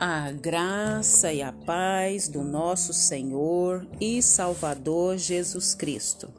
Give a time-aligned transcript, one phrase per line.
[0.00, 6.32] A graça e a paz do nosso Senhor e Salvador Jesus Cristo.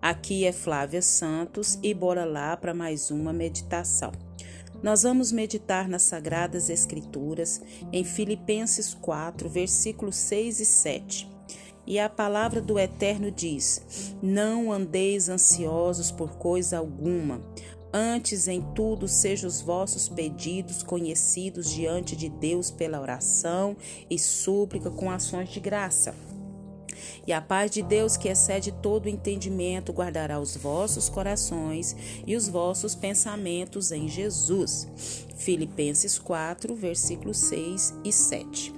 [0.00, 4.12] Aqui é Flávia Santos e bora lá para mais uma meditação.
[4.80, 7.60] Nós vamos meditar nas Sagradas Escrituras
[7.92, 11.30] em Filipenses 4, versículos 6 e 7.
[11.84, 17.42] E a palavra do Eterno diz: Não andeis ansiosos por coisa alguma,
[17.92, 23.76] Antes, em tudo, sejam os vossos pedidos conhecidos diante de Deus pela oração
[24.08, 26.14] e súplica com ações de graça.
[27.26, 32.48] E a paz de Deus, que excede todo entendimento, guardará os vossos corações e os
[32.48, 35.26] vossos pensamentos em Jesus.
[35.36, 38.72] Filipenses 4, versículos 6 e 7.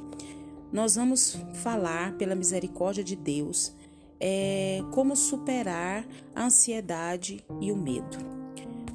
[0.72, 3.72] Nós vamos falar, pela misericórdia de Deus,
[4.18, 8.41] é, como superar a ansiedade e o medo.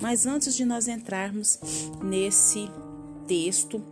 [0.02, 1.60] Mas antes de nós entrarmos
[2.04, 2.70] nesse
[3.28, 3.84] texto,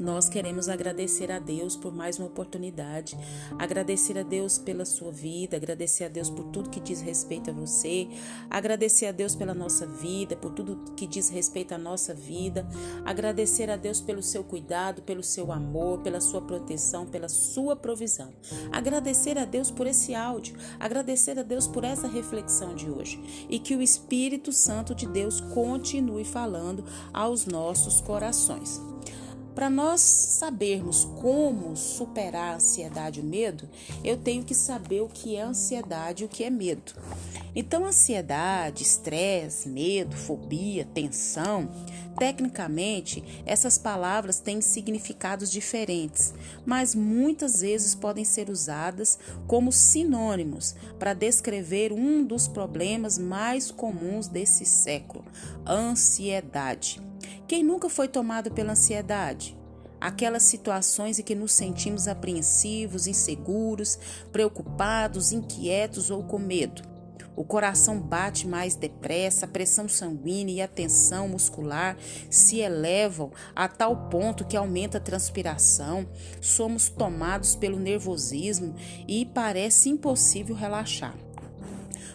[0.00, 3.16] nós queremos agradecer a Deus por mais uma oportunidade,
[3.58, 7.52] agradecer a Deus pela sua vida, agradecer a Deus por tudo que diz respeito a
[7.52, 8.08] você,
[8.48, 12.66] agradecer a Deus pela nossa vida, por tudo que diz respeito à nossa vida,
[13.04, 18.32] agradecer a Deus pelo seu cuidado, pelo seu amor, pela sua proteção, pela sua provisão.
[18.72, 23.58] Agradecer a Deus por esse áudio, agradecer a Deus por essa reflexão de hoje e
[23.58, 26.82] que o Espírito Santo de Deus continue falando
[27.12, 28.80] aos nossos corações.
[29.54, 33.68] Para nós sabermos como superar a ansiedade e o medo,
[34.02, 36.94] eu tenho que saber o que é ansiedade e o que é medo.
[37.54, 41.68] Então, ansiedade, estresse, medo, fobia, tensão,
[42.18, 46.32] tecnicamente, essas palavras têm significados diferentes,
[46.64, 54.28] mas muitas vezes podem ser usadas como sinônimos para descrever um dos problemas mais comuns
[54.28, 55.24] desse século:
[55.66, 57.11] ansiedade.
[57.46, 59.58] Quem nunca foi tomado pela ansiedade?
[60.00, 63.98] Aquelas situações em que nos sentimos apreensivos, inseguros,
[64.32, 66.82] preocupados, inquietos ou com medo.
[67.34, 71.96] O coração bate mais depressa, a pressão sanguínea e a tensão muscular
[72.30, 76.06] se elevam a tal ponto que aumenta a transpiração,
[76.40, 78.74] somos tomados pelo nervosismo
[79.08, 81.16] e parece impossível relaxar.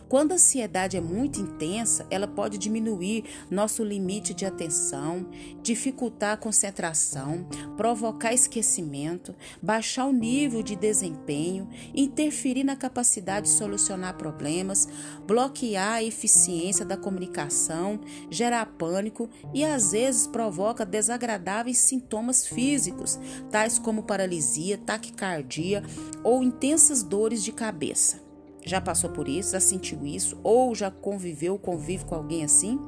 [0.10, 5.28] Quando a ansiedade é muito intensa, ela pode diminuir nosso limite de atenção,
[5.62, 7.46] dificultar a concentração,
[7.76, 14.88] provocar esquecimento, baixar o nível de desempenho, interferir na capacidade de solucionar problemas,
[15.26, 18.00] bloquear a eficiência da comunicação,
[18.32, 23.20] gerar pânico e às vezes provoca desagradáveis sintomas físicos,
[23.52, 25.84] tais como paralisia, taquicardia
[26.24, 28.27] ou intensas dores de cabeça.
[28.68, 32.80] Já passou por isso, já sentiu isso ou já conviveu, convive com alguém assim?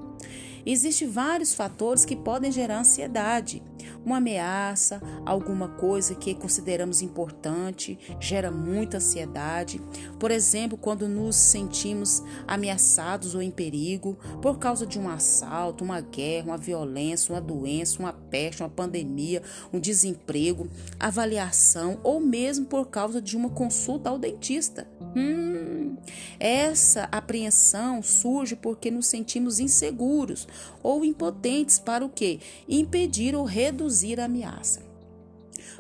[0.66, 3.64] Existem vários fatores que podem gerar ansiedade.
[4.10, 9.80] Uma ameaça, alguma coisa que consideramos importante, gera muita ansiedade.
[10.18, 16.02] Por exemplo, quando nos sentimos ameaçados ou em perigo por causa de um assalto, uma
[16.02, 20.68] guerra, uma violência, uma doença, uma peste, uma pandemia, um desemprego,
[21.00, 24.88] avaliação ou mesmo por causa de uma consulta ao dentista.
[25.16, 25.98] Hum,
[26.40, 30.48] essa apreensão surge porque nos sentimos inseguros
[30.82, 32.40] ou impotentes para o quê?
[32.68, 34.90] Impedir ou reduzir a ameaça.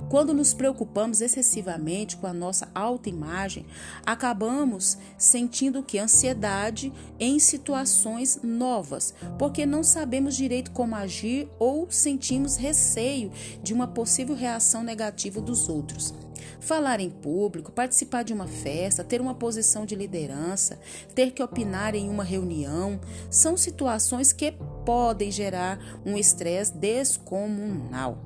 [0.07, 3.65] Quando nos preocupamos excessivamente com a nossa autoimagem,
[4.05, 12.55] acabamos sentindo que ansiedade em situações novas, porque não sabemos direito como agir ou sentimos
[12.55, 13.31] receio
[13.61, 16.13] de uma possível reação negativa dos outros.
[16.59, 20.79] Falar em público, participar de uma festa, ter uma posição de liderança,
[21.15, 22.99] ter que opinar em uma reunião,
[23.29, 24.53] são situações que
[24.85, 28.21] podem gerar um estresse descomunal.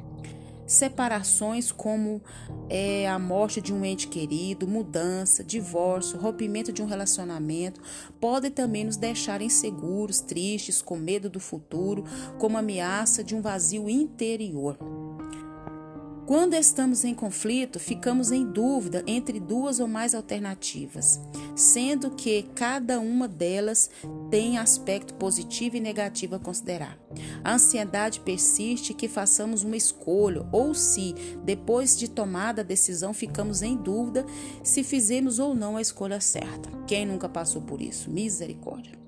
[0.66, 2.22] Separações como
[2.70, 7.82] é, a morte de um ente querido, mudança, divórcio, rompimento de um relacionamento,
[8.20, 12.04] podem também nos deixar inseguros, tristes, com medo do futuro,
[12.40, 14.78] como ameaça de um vazio interior.
[16.26, 21.20] Quando estamos em conflito, ficamos em dúvida entre duas ou mais alternativas,
[21.54, 23.90] sendo que cada uma delas
[24.32, 26.98] tem aspecto positivo e negativo a considerar.
[27.44, 33.62] A ansiedade persiste que façamos uma escolha, ou se, depois de tomada a decisão, ficamos
[33.62, 34.26] em dúvida
[34.64, 36.70] se fizemos ou não a escolha certa.
[36.88, 38.10] Quem nunca passou por isso?
[38.10, 39.03] Misericórdia.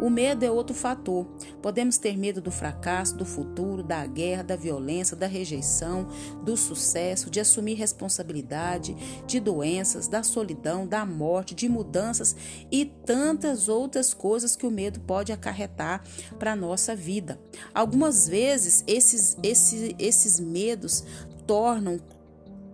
[0.00, 1.26] O medo é outro fator.
[1.60, 6.08] Podemos ter medo do fracasso, do futuro, da guerra, da violência, da rejeição,
[6.42, 12.34] do sucesso, de assumir responsabilidade, de doenças, da solidão, da morte, de mudanças
[12.70, 16.02] e tantas outras coisas que o medo pode acarretar
[16.38, 17.38] para a nossa vida.
[17.74, 21.04] Algumas vezes esses, esses, esses medos
[21.46, 22.00] tornam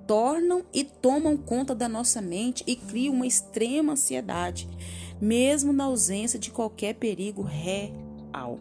[0.06, 4.68] tornam e tomam conta da nossa mente e criam uma extrema ansiedade,
[5.20, 8.60] mesmo na ausência de qualquer perigo real.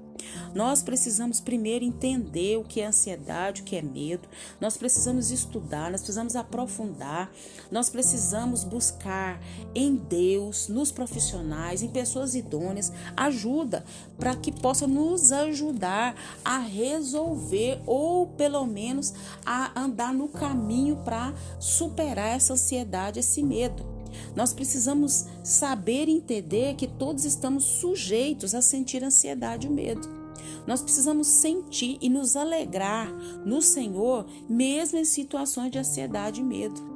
[0.54, 4.28] Nós precisamos primeiro entender o que é ansiedade, o que é medo.
[4.60, 7.30] Nós precisamos estudar, nós precisamos aprofundar.
[7.70, 9.40] Nós precisamos buscar
[9.74, 13.84] em Deus, nos profissionais, em pessoas idôneas, ajuda
[14.18, 19.14] para que possa nos ajudar a resolver ou pelo menos
[19.46, 23.95] a andar no caminho para superar essa ansiedade, esse medo.
[24.36, 30.26] Nós precisamos saber entender que todos estamos sujeitos a sentir ansiedade e medo.
[30.68, 33.12] Nós precisamos sentir e nos alegrar
[33.46, 36.96] no Senhor, mesmo em situações de ansiedade e medo.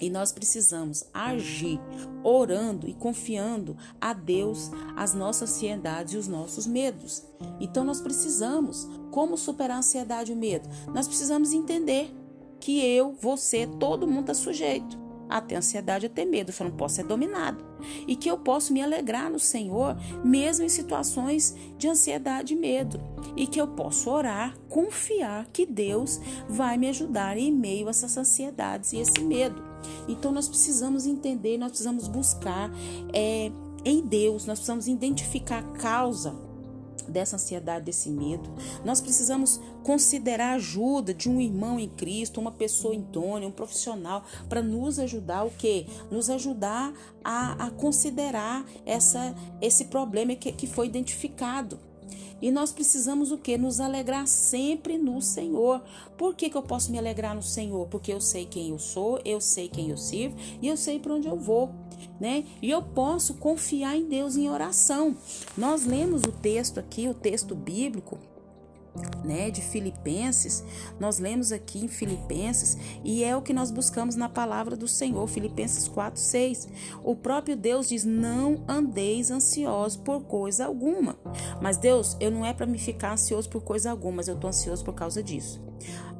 [0.00, 1.78] E nós precisamos agir
[2.24, 7.22] orando e confiando a Deus as nossas ansiedades e os nossos medos.
[7.60, 10.68] Então nós precisamos, como superar a ansiedade e o medo?
[10.94, 12.14] Nós precisamos entender
[12.58, 14.99] que eu, você, todo mundo está sujeito
[15.30, 17.64] a ter ansiedade, a ter medo, eu só não posso ser dominado.
[18.06, 23.00] E que eu posso me alegrar no Senhor, mesmo em situações de ansiedade e medo.
[23.36, 28.16] E que eu posso orar, confiar que Deus vai me ajudar em meio a essas
[28.16, 29.62] ansiedades e esse medo.
[30.08, 32.70] Então nós precisamos entender, nós precisamos buscar
[33.14, 33.50] é,
[33.84, 36.49] em Deus, nós precisamos identificar a causa
[37.10, 38.50] dessa ansiedade, desse medo.
[38.84, 44.24] Nós precisamos considerar a ajuda de um irmão em Cristo, uma pessoa idônea, um profissional,
[44.48, 45.86] para nos ajudar o quê?
[46.10, 46.92] Nos ajudar
[47.24, 51.78] a, a considerar essa, esse problema que, que foi identificado.
[52.42, 53.58] E nós precisamos o que?
[53.58, 55.82] Nos alegrar sempre no Senhor.
[56.16, 57.86] Por que, que eu posso me alegrar no Senhor?
[57.88, 61.14] Porque eu sei quem eu sou, eu sei quem eu sirvo e eu sei para
[61.14, 61.70] onde eu vou
[62.20, 62.44] né?
[62.60, 65.16] E eu posso confiar em Deus em oração.
[65.56, 68.18] Nós lemos o texto aqui, o texto bíblico,
[69.24, 70.64] né, de Filipenses,
[70.98, 75.26] nós lemos aqui em Filipenses e é o que nós buscamos na palavra do Senhor,
[75.26, 76.68] Filipenses 4, 6.
[77.02, 81.16] O próprio Deus diz: Não andeis ansiosos por coisa alguma.
[81.60, 84.48] Mas Deus, eu não é para me ficar ansioso por coisa alguma, mas eu estou
[84.48, 85.60] ansioso por causa disso.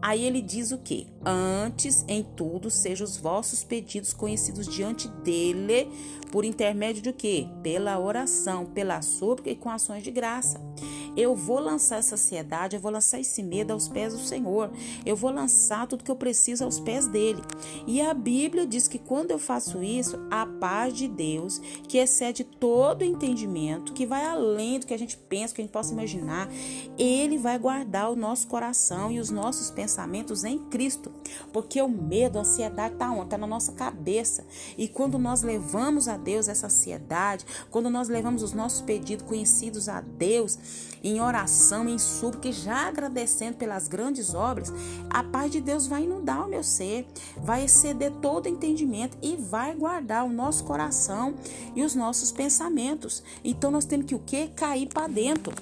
[0.02, 1.06] Aí ele diz o que?
[1.24, 5.90] Antes, em tudo, sejam os vossos pedidos conhecidos diante dele,
[6.32, 7.46] por intermédio de quê?
[7.62, 10.58] Pela oração, pela súplica e com ações de graça.
[11.20, 14.70] Eu vou lançar essa ansiedade, eu vou lançar esse medo aos pés do Senhor.
[15.04, 17.42] Eu vou lançar tudo que eu preciso aos pés dele.
[17.86, 22.42] E a Bíblia diz que quando eu faço isso, a paz de Deus, que excede
[22.42, 26.48] todo entendimento, que vai além do que a gente pensa, que a gente possa imaginar,
[26.98, 31.12] ele vai guardar o nosso coração e os nossos pensamentos em Cristo.
[31.52, 33.24] Porque o medo, a ansiedade está onde?
[33.24, 34.44] Está na nossa cabeça.
[34.76, 39.88] E quando nós levamos a Deus essa ansiedade, quando nós levamos os nossos pedidos conhecidos
[39.88, 40.58] a Deus,
[41.02, 44.72] em oração, em súplica, já agradecendo pelas grandes obras,
[45.08, 47.06] a paz de Deus vai inundar o meu ser,
[47.36, 51.34] vai exceder todo entendimento e vai guardar o nosso coração
[51.74, 53.22] e os nossos pensamentos.
[53.42, 54.48] Então nós temos que o que?
[54.48, 55.54] Cair para dentro.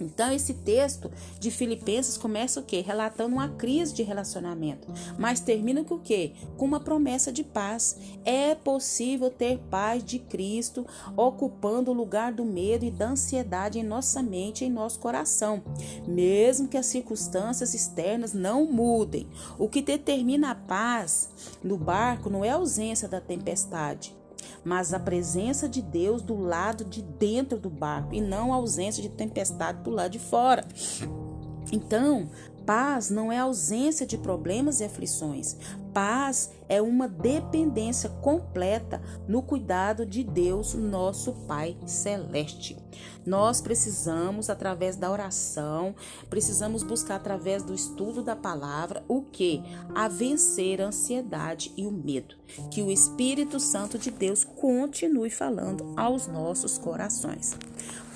[0.00, 2.80] Então, esse texto de Filipenses começa o quê?
[2.80, 6.32] Relatando uma crise de relacionamento, mas termina com o quê?
[6.56, 7.96] Com uma promessa de paz.
[8.24, 10.86] É possível ter paz de Cristo
[11.16, 15.62] ocupando o lugar do medo e da ansiedade em nossa mente e em nosso coração,
[16.06, 19.28] mesmo que as circunstâncias externas não mudem.
[19.58, 21.30] O que determina a paz
[21.62, 24.16] no barco não é a ausência da tempestade,
[24.64, 29.02] mas a presença de Deus do lado de dentro do barco e não a ausência
[29.02, 30.64] de tempestade do lado de fora.
[31.72, 32.28] Então,
[32.68, 35.56] paz não é ausência de problemas e aflições.
[35.94, 42.76] Paz é uma dependência completa no cuidado de Deus, nosso Pai celeste.
[43.24, 45.94] Nós precisamos, através da oração,
[46.28, 49.62] precisamos buscar através do estudo da palavra o que?
[49.94, 52.36] A vencer a ansiedade e o medo.
[52.70, 57.56] Que o Espírito Santo de Deus continue falando aos nossos corações.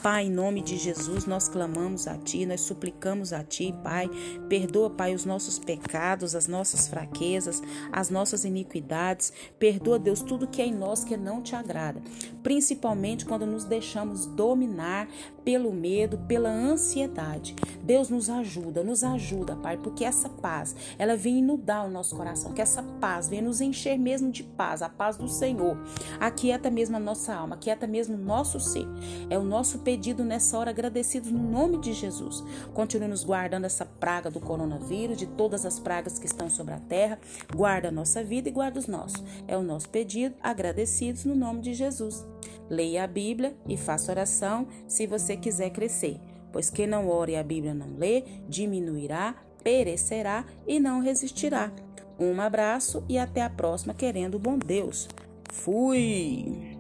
[0.03, 4.11] Pai, em nome de Jesus, nós clamamos a Ti, nós suplicamos a Ti, Pai.
[4.49, 9.33] Perdoa, Pai, os nossos pecados, as nossas fraquezas, as nossas iniquidades.
[9.61, 12.03] Perdoa, Deus, tudo que é em nós que não te agrada.
[12.43, 15.07] Principalmente quando nos deixamos dominar
[15.45, 17.55] pelo medo, pela ansiedade.
[17.81, 22.53] Deus nos ajuda, nos ajuda, Pai, porque essa paz, ela vem inundar o nosso coração,
[22.53, 25.77] que essa paz venha nos encher mesmo de paz, a paz do Senhor.
[26.19, 28.87] Aquieta mesmo a nossa alma, aquieta mesmo o nosso ser.
[29.31, 32.43] É o nosso pecado pedido nessa hora, agradecidos no nome de Jesus.
[32.73, 36.81] Continue nos guardando essa praga do coronavírus, de todas as pragas que estão sobre a
[36.81, 37.19] terra.
[37.55, 39.23] Guarda a nossa vida e guarda os nossos.
[39.47, 42.27] É o nosso pedido, agradecidos no nome de Jesus.
[42.71, 46.19] Leia a Bíblia e faça oração se você quiser crescer.
[46.51, 51.71] Pois quem não ore e a Bíblia não lê, diminuirá perecerá e não resistirá.
[52.19, 55.09] Um abraço e até a próxima, querendo o bom Deus.
[55.53, 56.72] Fui!